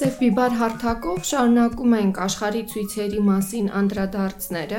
[0.00, 4.78] Սև բիբար հարթակով շարունակում ենք աշխարհի ցույցերի մասին անդրադարձները։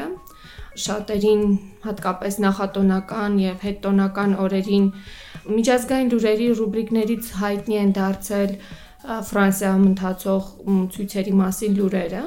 [0.83, 1.43] Շատերին,
[1.83, 4.87] հատկապես նախատոնական եւ հետտոնական օրերին
[5.57, 8.55] միջազգային լուրերի ռուբրիկներից հայտնի են դարձել
[9.29, 10.49] Ֆրանսիայում ընթացող
[10.97, 12.25] ցույցերի մասին լուրերը,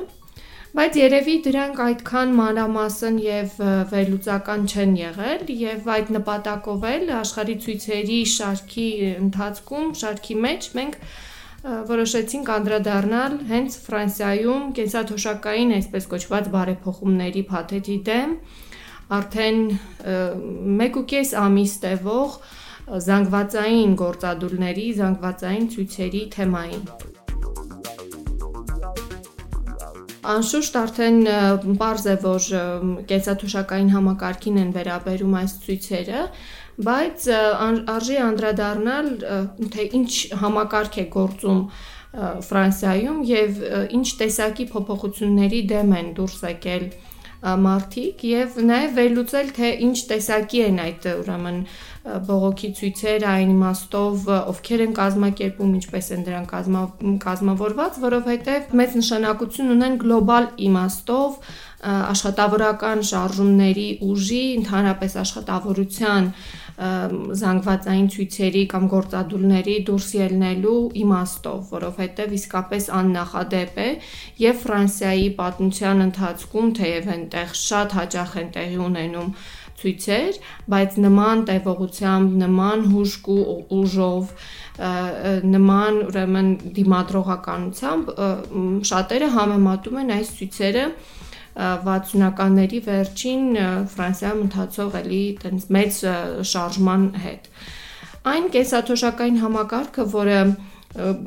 [0.79, 8.25] բայց երևի դրանք այդքան մանրամասն եւ վերլուծական չեն եղել եւ այդ նպատակով էլ աշխարհի ցույցերի
[8.39, 11.01] շարքի ընթացքում, շարքի մեջ մենք
[11.65, 18.35] որոշեցինք անդրադառնալ հենց Ֆրանսիայում կենսաթոշակային այսպես կոչված բարեփոխումների փաթեթի դեմ
[19.19, 19.59] արդեն
[20.05, 22.37] 1.5 ամիս տևող
[23.05, 26.85] զանգվածային գործադուլների, զանգվածային ցույցերի թեմային։
[30.35, 31.19] Անշուշտ արդեն
[31.65, 32.45] པարզ է, որ
[33.09, 36.21] կենսաթոշակային համակարգին են վերաբերում այս ցույցերը,
[36.89, 37.27] բայց
[37.95, 39.11] արժի անդրադառնալ
[39.75, 41.61] թե ինչ համակարգ է գործում
[42.15, 43.65] Ֆրանսիայում եւ
[43.99, 46.85] ինչ տեսակի փոփոխությունների դեմ են դուրս եկել
[47.45, 51.59] մարդիկ եւ նաեւ վերլուծել թե ինչ տեսակի են այդ ուրեմն
[52.29, 56.83] բողոքի ցույցեր այն իմաստով ովքեր են կազմակերպում ինչպես են դրանք կազմա,
[57.25, 61.39] կազմավորված որովհետեւ մեծ նշանակություն ունեն գլոբալ իմաստով
[61.85, 66.31] աշխատավորական շարժումների ուժի ընդհանրապես աշխատավորության
[66.75, 73.89] զանգվածային ցույցերի կամ գործադուլների դուրս ելնելու իմաստով, որովհետև իսկապես աննախադեպ է
[74.43, 79.31] եւ Ֆրանսիայի պատմության ընթացքում թեև այնտեղ շատ հաճախ են տեղի ունենում
[79.85, 80.37] ցույցեր,
[80.71, 84.35] բայց նման տևողությամբ, նման հուժկ ու ուժով
[85.55, 88.15] նման ուրեմն դիմադրողականությամբ
[88.91, 90.87] շատերը համեմատում են այս ցույցերը
[91.55, 93.45] 60-ականների վերջին
[93.95, 95.99] Ֆրանսիայում ընթացող էլի տենց մեծ
[96.51, 97.51] շարժման հետ։
[98.35, 100.39] Այն կենսաթոշակային համակարգը, որը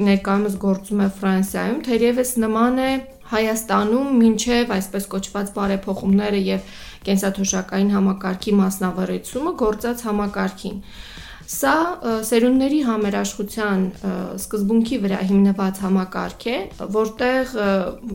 [0.07, 2.91] ներկայումս գործում է Ֆրանսիայում, թերևս նման է
[3.27, 6.75] Հայաստանում մինչև այսպես կոչված բարեփոխումները եւ
[7.07, 10.77] կենսաթոշակային համակարգի մասնավորեցումը գործած համակարգին։
[11.47, 11.73] Սա
[12.27, 13.83] սերունդների համերաշխության
[14.35, 16.55] սկզբունքի վրա հիմնված համակարգ է,
[16.95, 17.53] որտեղ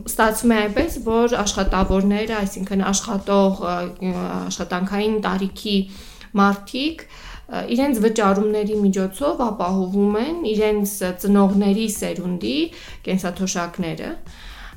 [0.03, 5.75] ստացվում է այնպես, որ աշխատավորները, այսինքն աշխատող աշխատանքային տարիքի
[6.43, 7.03] մարդիկ
[7.73, 10.95] իրենց վճարումների միջոցով ապահովում են իրենց
[11.25, 12.57] ծնողների սերունդի
[13.09, 14.13] կենսաթոշակները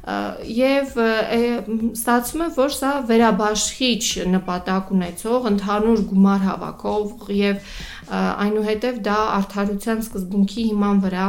[0.06, 4.02] եւ ստացվում է որ սա վերաբաշխիչ
[4.36, 7.72] նպատակ ունեցող ընդհանուր գումար հավաքող եւ
[8.14, 11.24] այնուհետև դա արդարության սկզբունքի հիման վրա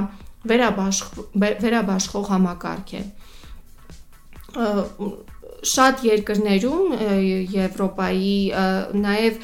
[0.51, 3.03] վերաբաշխ վերաբաշխող համակարգ է
[5.67, 6.93] շատ երկրներում
[7.57, 8.37] Եվրոպայի
[9.01, 9.39] նաև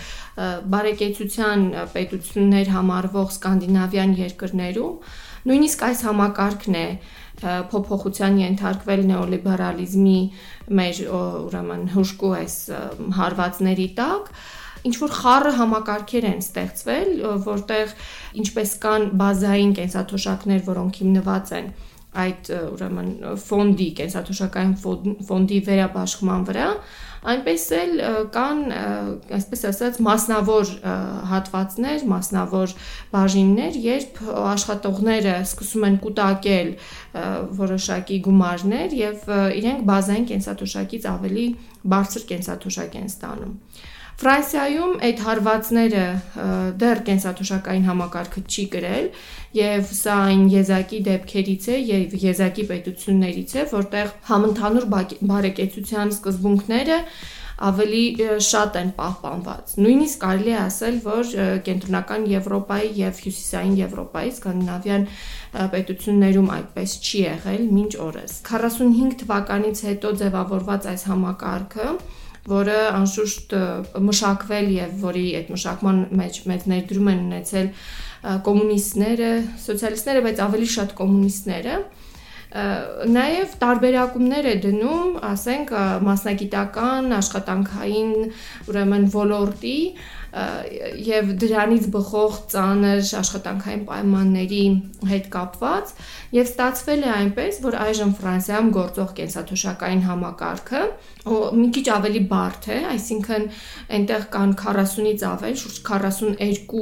[0.73, 5.13] բարեկեցության պետություններ համարվող սկանդինավյան երկրներում
[5.49, 6.87] նույնիսկ այս համակարգն է
[7.41, 10.19] փոփոխության ենթարկվել նեոլիբերալիզմի
[10.79, 12.57] մեր ուրեմն հուշկու այս
[13.19, 14.29] հարվածների տակ
[14.83, 17.11] ինչ որ խառը համակարգեր են ստեղծվել,
[17.45, 17.91] որտեղ
[18.43, 21.69] ինչպես կան բազային կենսաթոշակներ, որոնք հիմնված են
[22.23, 23.07] այդ ուրեմն
[23.41, 24.73] ֆոնդի, կենսաթոշակային
[25.29, 26.67] ֆոնդի վերաբաշխման վրա,
[27.31, 27.93] այնպես էլ
[28.35, 28.61] կան,
[29.37, 30.71] այսպես ասած, մասնավոր
[31.31, 32.75] հատվածներ, մասնավոր
[33.13, 36.71] բաժիններ, երբ աշխատողները սկսում են կուտակել
[37.63, 39.33] որոշակի գումարներ եւ
[39.63, 41.47] իրենք բազային կենսաթոշակից ավելի
[41.93, 43.57] բարձր կենսաթոշակ են ստանում։
[44.21, 46.03] Ֆրանսիայում այդ հարվածները
[46.81, 49.07] դեռ կենսաթոշակային համակարգը չի գրել
[49.57, 56.99] եւ սա այն եզակի դեպքերից է եւ եզակի պետություններից է, որտեղ համընդհանուր բարեկեցության սկզբունքները
[57.63, 58.03] ավելի
[58.43, 61.29] շատ են պահպանված։ Նույնիսկ կարելի է ասել, որ
[61.67, 65.05] կենտրոնական Եվրոպայի եւ հյուսիսային Եվրոպայի սկանդինավյան
[65.75, 71.87] պետություններում այդպես չի եղել մինչ օրս։ 45 թվականից հետո ձևավորված այս համակարգը
[72.49, 73.53] որը անշուշտ
[74.03, 77.69] մշակվել եւ որի այդ մշակման մեջ մեծ ներդրում են ունեցել
[78.47, 79.29] կոմունիստները,
[79.63, 81.77] սոցիալիստները, բայց ավելի շատ կոմունիստները,
[83.13, 85.71] նաև տարբերակումներ է դնում, ասենք,
[86.05, 88.11] մասնագիտական, աշխատանքային,
[88.69, 89.77] ուրեմն ոլորտի
[90.33, 94.61] եւ դրանից բխող ծանր աշխատանքային պայմանների
[95.11, 95.91] հետ կապված
[96.33, 100.81] եւ ստացվել է այնպես, որ այժմ Ֆրանսիայում գործող կենսաթոշակային համակարգը
[101.23, 103.45] մի քիչ ավելի բարդ է, այսինքն
[103.97, 106.81] այնտեղ կան 40-ից ավել, շուրջ 42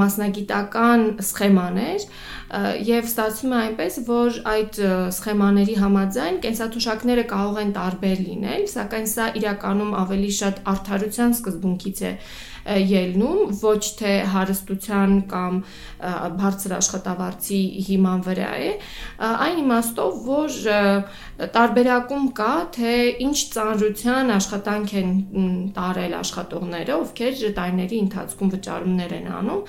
[0.00, 2.06] մասնագիտական սխեմաներ
[2.90, 4.78] եւ ստացվում է այնպես, որ այդ
[5.16, 12.14] սխեմաների համաձայն կենսաթոշակները կարող են տարբեր լինել, սակայն սա իրականում ավելի շատ արդարության սկզբունքից է
[12.66, 15.60] ելնում ոչ թե հարստության կամ
[16.40, 18.70] բարձր աշխատավարձի հիման վրա է
[19.30, 20.58] այն իմաստով որ
[21.56, 22.94] տարբերակում կա թե
[23.26, 25.10] ինչ ծանրության աշխատանք են
[25.80, 29.66] տարել աշխատողները ովքեր տարիների ընթացքում վճարումներ են անում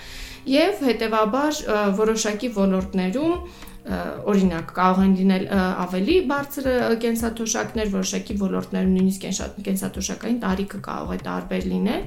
[0.52, 1.60] եւ հետեւաբար
[2.02, 6.68] որոշակի ոլորտներում օրինակ կարող են լինել ավելի բարձր
[7.02, 9.26] կենսաթոշակներ, որոշակի ոլորտներում նույնիսկ
[9.66, 12.04] կենսաթոշակային տարիքը կարող է տարբեր լինել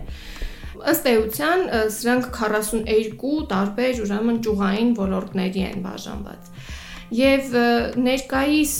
[0.92, 1.62] ըստ էության
[1.94, 6.50] սրանք 42 տարբեր ուրեմն ճյուղային ոլորտների են բաժանված։
[7.20, 7.54] Եվ
[8.04, 8.74] ներկայիս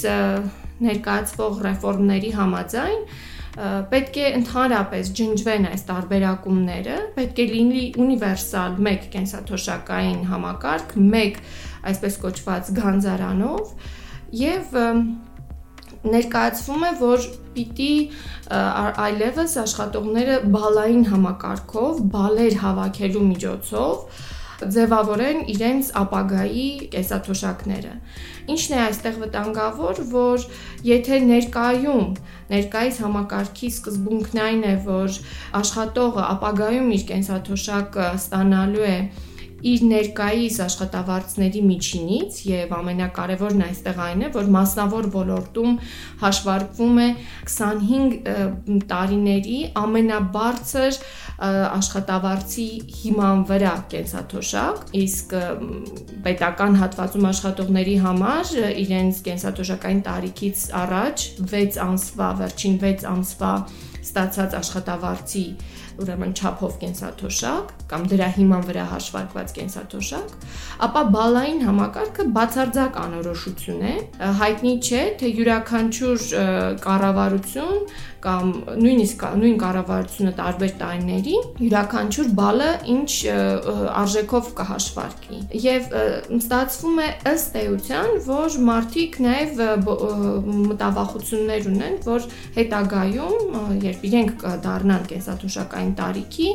[0.85, 3.05] ներկայացվող ռեֆորմների համաձայն
[3.91, 11.39] պետք է ընդհանրապես ջնջվեն այս տարբերակումները, պետք է լինի ունիվերսալ մեկ կենսաթոշակային համակարգ, մեկ
[11.93, 13.71] այսպես կոչված գանձարանով
[14.41, 14.75] եւ
[16.05, 17.95] ներկայացվում է, որ պիտի
[19.05, 24.23] այլևս աշխատողները բալային համակարգով, բալեր հավաքելու միջոցով
[24.75, 27.95] ձևավորեն իրենց ապագայի կեսաթոշակները։
[28.55, 30.47] Ինչն է այստեղ վտանգավոր, որ
[30.87, 32.07] եթե ներկայում
[32.53, 35.19] ներկայիս համակարգի սկզբունքն այն է, որ
[35.61, 38.99] աշխատողը ապագայում իր կենսաթոշակը ստանալու է
[39.65, 45.79] իր ներկայիս աշխատավարձների միջինից եւ ամենակարևորն այստեղ այն է, որ մասնավոր ոլորտում
[46.25, 47.09] հաշվարկվում է
[47.49, 50.99] 25 տարիների ամենաբարձր
[51.45, 52.67] աշխատավարձի
[52.99, 55.35] հիման վրա կենսաթոշակ, իսկ
[56.27, 58.53] պետական հատվածում աշխատողների համար
[58.85, 63.53] իրենց կենսաթոշակային տարիքից առաջ 6 ամսվա, վերջին 6 ամսվա
[64.05, 65.45] ստացած աշխատավարձի
[66.03, 70.33] ուրեմն չափով կենսաթոշակ կամ դրա հիման վրա հաշվարկված կենսաթոշակ,
[70.87, 73.95] ապա բալային համակարգը բացարձակ անորոշություն է։
[74.41, 76.27] Հայտնի չէ, թե յուրաքանչյուր
[76.85, 77.79] կառավարություն
[78.25, 78.51] կամ
[78.81, 83.11] նույնիսկ նույն կառավարությունը տարբեր տարիների յուրաքանչյուր բալը ինչ
[84.03, 85.95] արժեքով կհաշվարկի։ Եվ
[86.39, 89.63] ստացվում է ըստ էության, որ մարդիկ նաև
[90.73, 92.29] մտավախություններ ունեն, որ
[92.59, 96.51] հետագայում, երբ իրենք դառնան կենսաթոշակային տարիքի,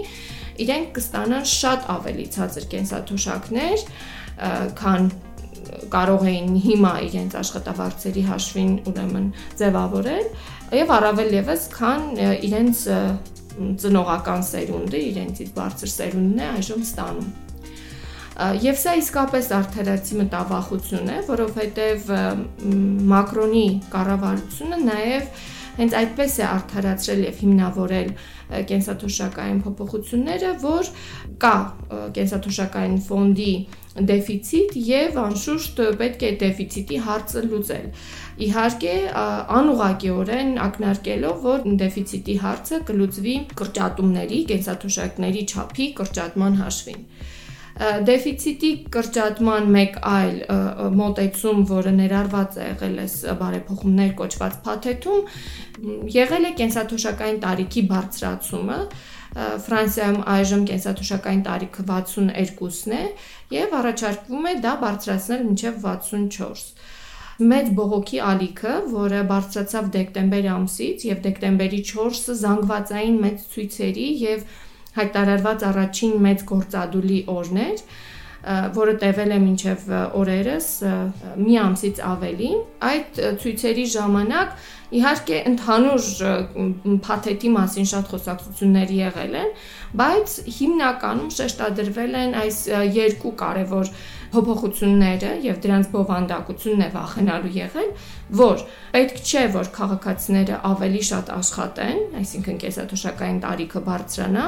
[0.60, 3.84] իրենք կստանան շատ ավելի ցածր կենսաթոշակներ,
[4.80, 5.12] քան
[5.94, 9.28] կարող էին հիմա իրենց աշխատավարձերի հաշվին ուրեմն
[9.60, 10.32] ձևավորել
[10.80, 12.08] եւ առավել եւս քան
[12.50, 12.82] իրենց
[13.60, 17.30] ծնողական սերունդը, իրենցից բարձր սերունդն է այժմ ստանում։
[18.40, 22.12] Եվ սա իսկապես արդարացի մտավախություն է, որովհետև
[23.10, 25.34] Մակրոնի կառավարությունը նաև
[25.80, 28.10] հենց այդպես է արդարացրել եւ հիմնավորել
[28.70, 30.90] կենսաթոշակային փոփոխությունները, որ
[31.44, 31.54] կա
[32.16, 33.54] կենսաթոշակային ֆոնդի
[34.10, 37.88] դեֆիցիտ եւ անշուշտ պետք է դեֆիցիտի հարցը լուծել։
[38.50, 38.94] Իհարկե,
[39.60, 47.04] անուղակիորեն ակնարկելով, որ դեֆիցիտի հարցը կլուծվի կրճատումների, կենսաթոշակների չափի կրճատման հաշվին
[47.80, 50.40] դեֆիցիտի կրճատման մեկ այլ
[51.00, 53.06] մոտեցում, որը ներառված է եղել է
[53.40, 55.22] բարեփոխումներ կոչված փաթեթում,
[56.16, 58.80] եղել է կենսաթոշակային տարիքի բարձրացումը,
[59.40, 63.02] Ֆրանսիայում այժմ կենսաթոշակային տարիքը 62-ն է
[63.56, 66.88] եւ առաջարկվում է դա բարձրացնել մինչեւ 64
[67.50, 74.42] մեծ բողոքի ալիքը, որը բարձրացավ դեկտեմբեր ամսից եւ դեկտեմբերի 4-ը զանգվածային մեծ ցույցերի եւ
[74.98, 77.84] հայտարարված առաջին մեծ գործադուլի օրն էր,
[78.76, 80.68] որը տևել է մինչև օրերս
[81.44, 82.52] մի ամսից ավելի։
[82.90, 84.54] Այդ ցույցերի ժամանակ
[85.00, 86.06] իհարկե ընդհանուր
[87.06, 89.52] փաթեթի մասին շատ խոսակցություններ եղել են,
[90.02, 92.58] բայց հիմնականում շեշտադրվել են այս
[92.96, 93.92] երկու կարևոր
[94.34, 97.90] փոփոխությունները եւ դրանց բովանդակությունն է վախենալու եղել,
[98.40, 104.46] որ պետք չէ որ քաղաքացիները ավելի շատ աշխատեն, այսինքն կեսաթոշակային տարիքը բարձրանա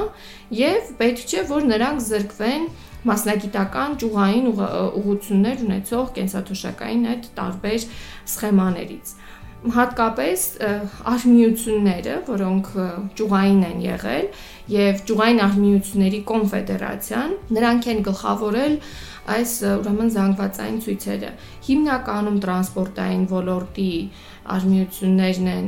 [0.62, 2.70] եւ պետք չէ որ նրանք զրկվեն
[3.12, 7.86] մասնագիտական ճյուղային ուղություններ ունեցող կենսաթոշակային այդ տարբեր
[8.36, 9.16] սխեմաներից
[9.62, 10.44] հատկապես
[11.12, 12.70] արմիությունները, որոնք
[13.18, 14.30] ճյուղային են եղել
[14.74, 18.76] եւ ճյուղային արմիությունների կոնֆեդերացիան, նրանք են գլխավորել
[19.30, 21.32] այս ուրեմն զանգվածային ցույցերը
[21.68, 23.92] հիմնականում տրանսպորտային ոլորտի
[24.52, 25.68] արմիություններն են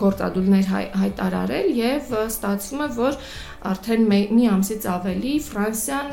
[0.00, 3.18] գործադուլներ հայ, հայտարարել եւ ստացվում է որ
[3.70, 6.10] արդեն մի ամսից ավելի Ֆրանսիան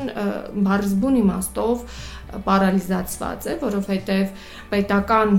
[0.68, 1.86] բարձբուն իմաստով
[2.46, 5.34] պարալիզացված է, որովհետև պետական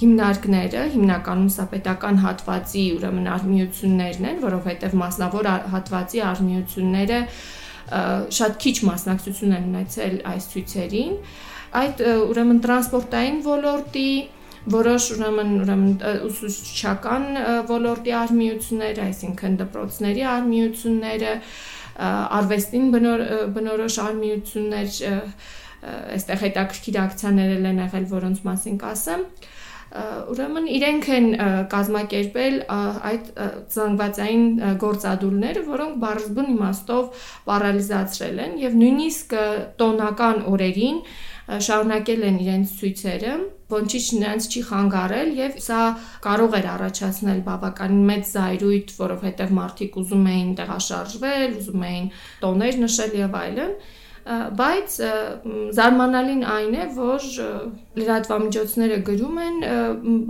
[0.00, 7.22] հիմնարկները, հիմնականում սա պետական հատվածի ուրեմն արմիություններն են, որովհետև մասնավոր հատվածի արմիությունները
[7.90, 11.14] շատ քիչ մասնակցություն են ունեցել այս ցույցերին։
[11.80, 14.10] Այդ ուրեմն տրանսպորտային ոլորտի
[14.70, 15.92] որոշ ուրեմն ուրեմն
[16.28, 17.22] ուսուցչական
[17.70, 21.32] ոլորտի արմիություններ, այսինքն դպրոցների արմիությունները,
[22.40, 23.24] արվեստին բնոր,
[23.56, 25.00] բնորոշ արմիություններ
[25.80, 29.24] այստեղ հետաքրքիր ակցիաներ են եղել, որոնց մասին կասեմ
[29.90, 31.26] ուրեմն իրենք են
[31.70, 32.56] կազմակերպել
[33.10, 33.30] այդ
[33.74, 34.44] զանգվածային
[34.84, 39.34] գործադուլները, որոնք բարձբուն իմաստով պարալիզացրել են եւ նույնիսկ
[39.82, 41.02] տոնական օրերին
[41.50, 43.32] շարունակել են իրենց ցույցերը,
[43.70, 45.78] ոչինչ նրանց չի խանգարել եւ սա
[46.26, 52.06] կարող էր առաջացնել բավականին մեծ զայրույթ, որովհետեւ մարդիկ ուզում էին տեղաշարժվել, ուզում էին
[52.44, 53.74] տոներ նշել եւ այլն
[54.60, 54.96] բայց
[55.76, 57.28] զարմանալին այն է, որ
[58.00, 59.60] լրատվամիջոցները գրում են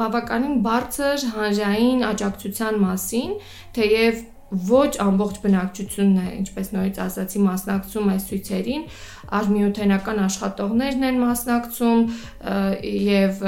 [0.00, 3.32] բավականին բարձր հանրային աջակցության մասին,
[3.76, 8.86] թեև ոչ ամբողջ բնակչությունն է, ինչպես նորից ասացի, մասնակցում այս ցույցերին,
[9.40, 12.02] արմիութենական աշխատողներն են մասնակցում
[13.10, 13.44] եւ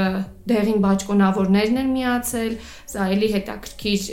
[0.52, 2.54] դեղին բաճկոնավորներն են միացել,
[2.92, 4.06] սա էլի հետաքրքիր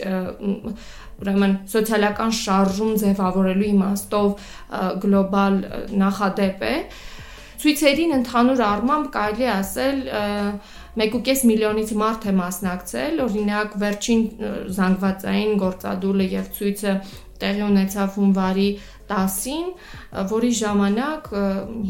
[1.20, 4.50] ուրեմն սոցիալական շարժում ձևավորելու իմաստով
[5.04, 5.58] գլոբալ
[6.00, 6.76] նախադեպ է
[7.60, 9.98] ցույցերին ընդհանուր առմամբ կարելի ասել
[11.00, 14.24] 1.5 միլիոնից մարդ է մասնակցել, օրինակ վերջին
[14.76, 16.96] զանգվածային գործադուլը եւ ցույցը
[17.40, 18.70] տեղի ունեցավ հունվարի
[19.10, 19.70] 10-ին,
[20.30, 21.30] որի ժամանակ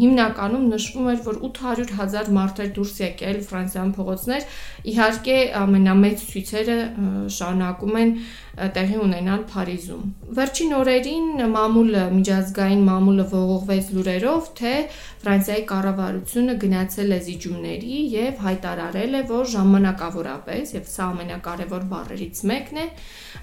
[0.02, 4.46] հիմնականում նշվում էր, որ 800.000 մարդ էր դուրս եկել Ֆրանսիան փողոցներ։
[4.94, 6.78] Իհարկե ամենամեծ ցույցերը
[7.40, 8.14] շարունակում են
[8.58, 10.04] տեղի ունենալ Փարիզում։
[10.40, 14.74] Վերջին օրերին մամուլը, միջազգային մամուլը ողողվեց լուրերով, թե
[15.20, 22.80] Ֆրանսիայի կառավարությունը գնացել է զիջումների եւ հայտարարել է, որ ժամանակավորապես, եւ սա ամենակարևոր բառերից մեկն
[22.80, 22.88] է,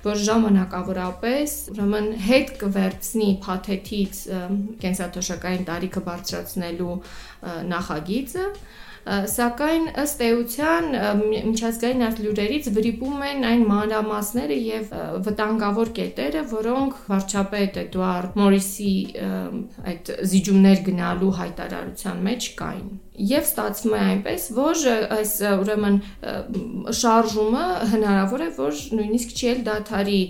[0.07, 4.23] որ ժամանակավորապես, ուրեմն հետ կվերցնի փաթեթից
[4.87, 6.97] կենսաթոշակային տարիքը բարձրացնելու
[7.77, 8.49] նախագիծը
[9.07, 10.89] սակայն ըստ էության
[11.23, 14.95] միջազգային այս լուրերից վրիպում են այն մանրամասները եւ
[15.29, 18.95] վտանգավոր կետերը, որոնք վարչապետ Էդուարդ Մորիսի
[19.95, 24.83] այդ զիջումներ գնալու հայտարարության մեջ կային։ Եվ ստացվում է այնպես, որ
[25.17, 25.97] այս ուրեմն
[27.01, 30.21] շարժումը հնարավոր է, որ նույնիսկ չի էլ դաթարի։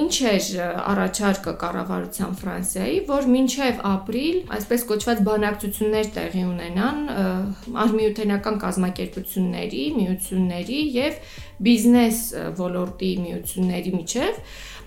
[0.00, 0.48] Ինչ էր
[0.84, 7.00] առաջարկը կառավարության Ֆրանսիայի, որ մինչև ապրիլ այսպես կոչված բանակցություններ տեղի ունենան
[7.84, 11.18] արմիութենական կազմակերպությունների, միությունների եւ
[11.64, 12.22] բիզնես
[12.58, 14.40] ոլորտի միությունների միջև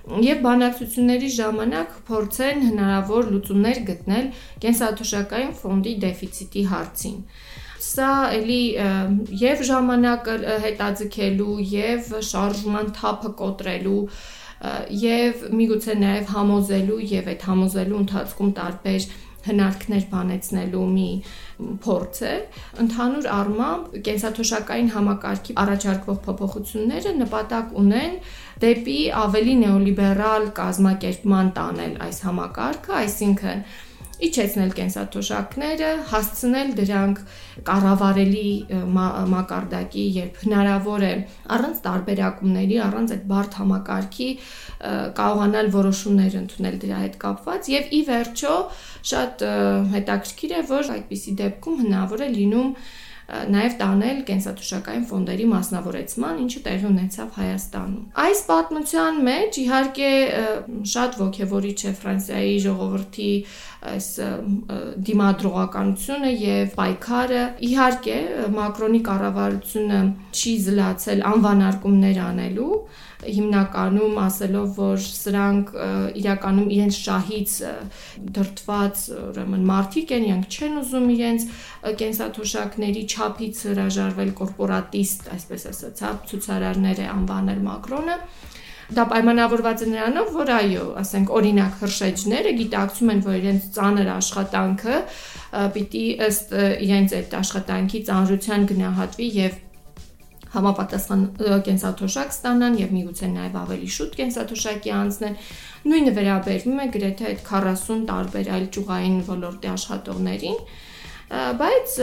[0.07, 4.27] եւ բանակցությունների ժամանակ փորձեն հնարավոր լուծումներ գտնել
[4.63, 7.17] կենսաթոշակային ֆոնդի դեֆիցիտի հարցին
[7.87, 8.61] սա էլի
[9.41, 14.01] եւ ժամանակը հետաձգելու եւ շարժման թափը կոտրելու
[15.03, 19.09] եւ միգուցե նաեւ համոզելու եւ այդ համոզելու ընթացքում տարբեր
[19.47, 21.09] հնարքներ բանեցնելու մի
[21.85, 22.33] փորձ է
[22.83, 28.15] ընդհանուր առմամբ կենսաթոշակային համակարգի առաջարկվող փոփոխությունները նպատակ ունեն
[28.63, 33.61] դեպի ավելի նեոլիբերալ կազմակերպման տանել այս համակարգը, այսինքն
[34.27, 37.19] իջեցնել կենսաթոշակները, հասցնել դրանք
[37.67, 38.51] կառավարելի
[39.33, 41.11] մակարդակի, երբ հնարավոր է
[41.57, 44.29] առանց տարբերակումների, առանց այդ բարդ համակարգի
[45.21, 48.55] կարողանալ որոշումներ ընդունել դրա հետ կապված եւ ի վերջո
[49.11, 49.45] շատ
[49.97, 52.71] հետաքրքիր է, որ այդպիսի դեպքում հնարավոր է լինում
[53.27, 60.11] նաև տանել կենսաթոշակային ֆոնդերի մասնավորեցման, ինչը տեղի ունեցավ Հայաստանում։ Այս պատմության մեջ իհարկե
[60.93, 63.31] շատ ողջևորիչ է Ֆրանսիայի ժողովրդի
[63.87, 64.07] այս
[65.07, 68.15] դիմադրողականությունը եւ պայքարը իհարկե
[68.55, 69.99] մակրոնի կառավարությունը
[70.33, 72.71] չի զլացել անվանարկումներ անելու
[73.17, 75.71] հիմնականում ասելով որ սրանք
[76.21, 77.53] իրականում իրենց շահից
[78.37, 81.47] դրթված ուրեմն մարդիկ են, իրենք չեն ուզում իրենց
[82.01, 88.17] կենսաթոշակների չափից հրաժարվել կորպորատիստ, այսպես ասած, հա, ցուցարարներ է անվանել Մակրոնը
[88.87, 94.99] Դա պայմանավորված է նրանով, որ այո, ասենք օրինակ հրշեջները գիտակցում են, որ իրենց ծանր աշխատանքը
[95.75, 96.53] պիտի ըստ
[96.87, 99.57] իրենց այդ աշխատանքի ծանրության գնահատվի եւ
[100.53, 101.23] համապատասխան
[101.67, 105.35] կենսաթոշակ ստանան եւ միգուցե նաեւ ավելի շուտ կենսաթոշակի անցնեն
[105.91, 110.57] նույնը վերաբերվում է գրեթե այդ 40 տարբեր այլ ճյուղային ոլորտի աշխատողներին
[111.27, 111.93] բայց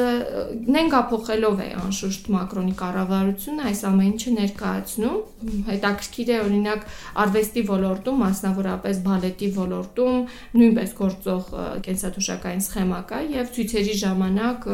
[0.75, 6.85] նենգափոխելով է անշուշտ Մակրոնի կառավարությունը այս ամեն ինչը ներկայացնում հետաքրքիր է օրինակ
[7.25, 10.19] արվեստի ոլորտում մասնավորապես բալետի ոլորտում
[10.61, 11.55] նույնպես գործող
[11.89, 14.69] կենսաթոշակային սխեմա կա եւ ցույցերի ժամանակ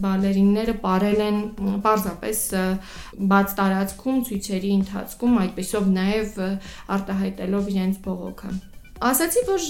[0.00, 1.40] բալերինները ապարել են
[1.84, 2.42] պարզապես
[3.32, 6.42] բաց տարածքում ցույցերի ընթացքում այդպեսով նաև
[6.96, 8.52] արտահայտելով իրենց բողոքը
[9.00, 9.62] Ասացի, որ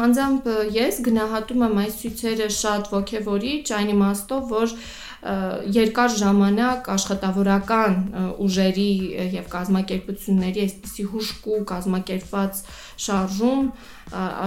[0.00, 4.72] անձամբ ես գնահատում եմ այս ցույցերը շատ ողջևորիչ, այն իմաստով, որ
[5.76, 7.98] երկար ժամանակ աշխատավորական
[8.46, 8.88] ուժերի
[9.34, 12.62] եւ կազմակերպությունների այսպիսի հուշկու կազմակերպված
[13.08, 13.64] շարժում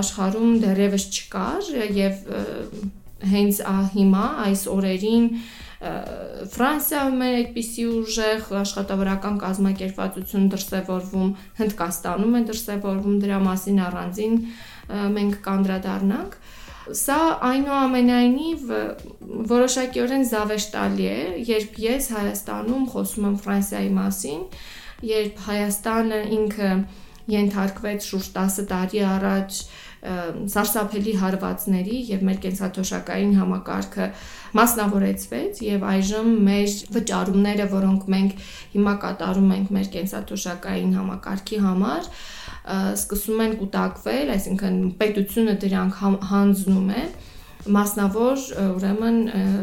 [0.02, 1.72] աշխարհում դեռևս չկար
[2.02, 2.24] եւ
[3.36, 3.62] հենց
[3.94, 5.28] հիմա այս օրերին
[5.82, 14.36] Ֆրանսիայում է այդպիսի ուժեղ աշխատավորական կազմակերպվածություն դրսևորվում, Հնդկաստանում է դրսևորվում, դրա մասին առանձին
[15.18, 16.38] մենք կանդրադառնանք։
[17.02, 17.18] Սա
[17.50, 18.72] այնուամենայնիվ
[19.52, 21.20] որոշակիորեն զավեշտալի է,
[21.50, 24.42] երբ ես Հայաստանում խոսում եմ Ֆրանսիայի մասին,
[25.12, 26.72] երբ Հայաստանը ինքը
[27.32, 29.62] ենթարկվեց շուրջ 10 տարի առաջ
[30.02, 34.08] սարսափելի հարվածների եւ մեր կենսաթոշակային համակարգը
[34.58, 42.10] մասնավորեցվեց եւ այժմ մեր վճարումները, որոնք մենք հիմա կատարում ենք մեր կենսաթոշակային համակարգի համար,
[42.98, 47.06] սկսում են կուտակվել, այսինքն պետությունը դրանք հանձնում է
[47.62, 48.44] մասնավոր
[48.76, 49.18] ուրեմն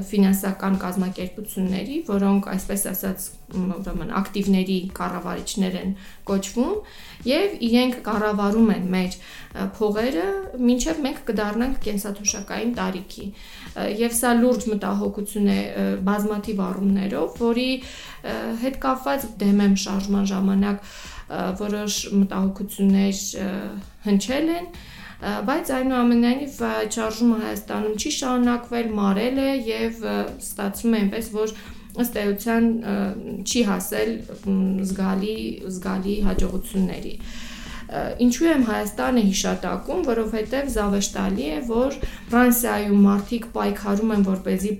[0.06, 3.24] ֆինանսական կազմակերպությունների, որոնք այսպես ասած
[3.58, 5.94] ուրեմն ակտիվների կառավարիչներ են
[6.28, 6.74] կոչվում
[7.28, 9.16] եւ իրենք կառավարում են մեր
[9.78, 10.26] փողերը,
[10.74, 13.26] ինչեւ մենք կդառնանք կենսաթոշակային տարիքի։
[13.98, 15.60] Եվ սա լուրջ մտահոգություն է
[16.08, 17.70] բազմաթիվ առումներով, որի
[18.62, 20.92] հետ կապված դեմ եմ շարժման ժամանակ
[21.58, 23.24] որոշ մտահոգություններ
[24.06, 24.70] հնչել են,
[25.18, 26.58] բայց այնուամենայնիվ
[26.94, 30.04] չարժումը Հայաստանում չի շարունակվել, մարել է եւ
[30.38, 31.54] ստացվում է այնպես, որ
[31.98, 32.66] ըստ էության
[33.42, 34.12] չի հասել
[34.88, 35.36] զգալի
[35.74, 37.14] զգալի հաջողությունների։
[38.22, 41.94] Ինչու եմ Հայաստանը հիշատակում, որովհետև զավեշտալի է, որ
[42.28, 44.72] Ֆրանսիայում մարդիկ պայքարում են, որ เป զի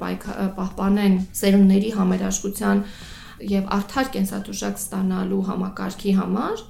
[0.59, 2.83] պահպանեն սերունդների համերաշխության
[3.49, 6.63] եւ արդար կենսաթոշակ ստանալու համակարգի համար,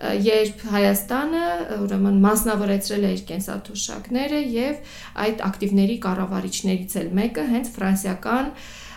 [0.00, 1.46] երբ Հայաստանը
[1.84, 8.48] ուրեմն մասնավորեցրել է իր կենսաթոշակները եւ այդ ակտիվների կառավարիչներից էլ մեկը հենց ֆրանսիական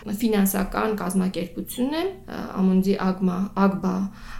[0.04, 2.04] ֆինանսական կազմակերպությունն է
[2.60, 3.94] Amundi Agma Agba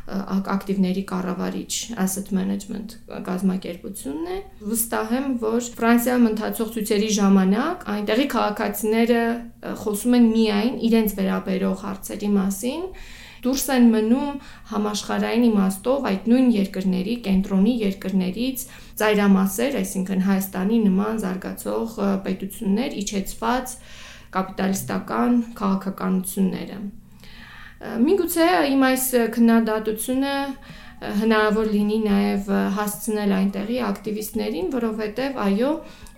[0.05, 2.97] ակտիվների կառավարիչ asset management
[3.29, 4.37] կազմակերպությունն է
[4.73, 9.23] վստահ եմ որ Ֆրանսիայում ընթացող ցույցերի ժամանակ այնտեղի քաղաքացիները
[9.85, 12.85] խոսում են միայն իրենց վերաբերող հարցերի մասին
[13.45, 14.41] դուրս են մնում
[14.73, 18.65] համաշխարհային իմաստով այդ նույն երկրների, կենտրոնի երկրներից
[19.01, 21.97] ծայրամասեր, այսինքն Հայաստանի նման զարգացող
[22.29, 23.75] պետություններ իջեցված
[24.35, 26.79] կապիտալիստական քաղաքականությունները։
[28.05, 29.05] Միգուցե իմ այս
[29.35, 30.35] քննադատությունը
[31.05, 35.73] հնարավոր լինի նաև հասցնել այնտեղի ակտիվիստներին, որովհետև այո,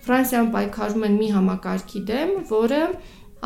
[0.07, 2.81] Ֆրանսիան պայքարում են մի համակարգի դեմ, որը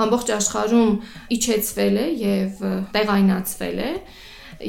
[0.05, 0.91] ամբողջ աշխարհում
[1.35, 2.63] իջեցվել է եւ
[2.95, 3.91] տեղայնացվել է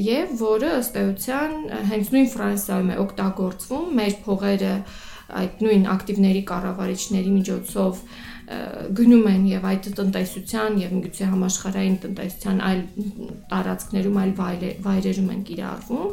[0.03, 1.57] եւ որը ըստ էության
[1.93, 4.75] հենց նույն Ֆրանսիայում է օգտագործվում մեր փողերը
[5.43, 8.01] այդ նույն ակտիվների կառավարիչների միջոցով
[8.99, 12.83] գնում են եւ այդ տնտեսության եւ միգուցե համաշխարհային տնտեսության այլ
[13.53, 14.33] տարածքներում, այլ
[14.87, 16.11] վայրերում են կիրառվում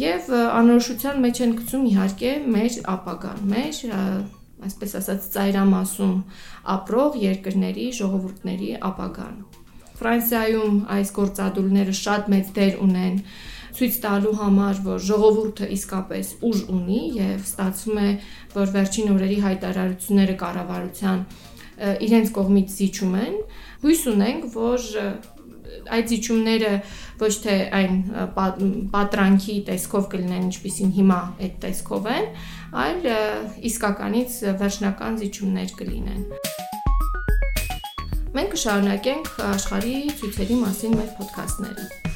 [0.00, 3.80] եւ անորոշության մեջ են գցում իհարկե մեր ապագան, մեր
[4.66, 6.16] այսպես ասած ծայրամասում
[6.74, 9.38] ապրող երկրների ժողովուրդների ապագան։
[10.00, 13.16] Ֆրանսիայում այս գործադուլները շատ մեծ դեր ունեն
[13.80, 18.08] ցույց տալու համար, որ ժողովուրդը իսկապես ուժ ունի եւ ստացվում է,
[18.54, 21.20] որ վերջին օրերի հայտարարությունները կառավարության
[21.80, 23.36] իրենց կողմից զիջում են։
[23.84, 24.88] Հույս ունենք, որ
[25.96, 26.72] այդ զիջումները
[27.20, 27.96] ոչ թե այն
[28.96, 32.28] պատրանքի տեսքով կլինեն, ինչպիսին հիմա այդ տեսքով են,
[32.84, 33.08] այլ
[33.70, 36.22] իսկականից վերջնական զիջումներ կլինեն։
[38.30, 42.09] Մենք կշարունակենք աշխարհի ցույցերի մասին մեր ոդքասթները։